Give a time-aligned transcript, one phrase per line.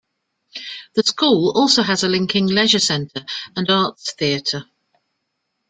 [0.95, 3.23] The school also has a linking leisure centre
[3.55, 4.65] and arts theatre.